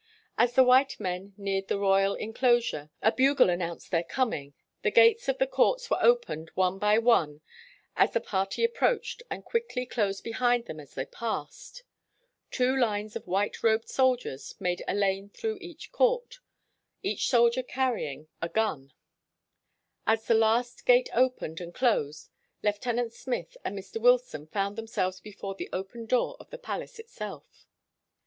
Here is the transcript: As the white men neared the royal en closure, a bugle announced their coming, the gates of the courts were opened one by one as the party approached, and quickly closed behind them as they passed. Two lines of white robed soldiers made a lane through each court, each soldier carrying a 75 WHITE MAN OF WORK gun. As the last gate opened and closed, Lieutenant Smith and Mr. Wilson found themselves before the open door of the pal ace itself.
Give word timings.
As 0.35 0.53
the 0.55 0.63
white 0.63 0.99
men 0.99 1.35
neared 1.37 1.67
the 1.67 1.77
royal 1.77 2.17
en 2.19 2.33
closure, 2.33 2.89
a 3.03 3.11
bugle 3.11 3.51
announced 3.51 3.91
their 3.91 4.03
coming, 4.03 4.55
the 4.81 4.89
gates 4.89 5.29
of 5.29 5.37
the 5.37 5.45
courts 5.45 5.91
were 5.91 6.01
opened 6.01 6.49
one 6.55 6.79
by 6.79 6.97
one 6.97 7.41
as 7.95 8.11
the 8.13 8.19
party 8.19 8.63
approached, 8.63 9.21
and 9.29 9.45
quickly 9.45 9.85
closed 9.85 10.23
behind 10.23 10.65
them 10.65 10.79
as 10.79 10.95
they 10.95 11.05
passed. 11.05 11.83
Two 12.49 12.75
lines 12.75 13.15
of 13.15 13.27
white 13.27 13.61
robed 13.61 13.87
soldiers 13.89 14.55
made 14.59 14.83
a 14.87 14.95
lane 14.95 15.29
through 15.29 15.59
each 15.61 15.91
court, 15.91 16.39
each 17.03 17.27
soldier 17.29 17.61
carrying 17.61 18.27
a 18.41 18.49
75 18.49 18.49
WHITE 18.49 18.55
MAN 18.55 18.69
OF 18.73 18.77
WORK 18.79 18.87
gun. 18.89 18.93
As 20.07 20.25
the 20.25 20.33
last 20.33 20.85
gate 20.87 21.09
opened 21.13 21.61
and 21.61 21.75
closed, 21.75 22.31
Lieutenant 22.63 23.13
Smith 23.13 23.55
and 23.63 23.77
Mr. 23.77 24.01
Wilson 24.01 24.47
found 24.47 24.77
themselves 24.77 25.19
before 25.19 25.53
the 25.53 25.69
open 25.71 26.07
door 26.07 26.37
of 26.39 26.49
the 26.49 26.57
pal 26.57 26.81
ace 26.81 26.97
itself. 26.97 27.67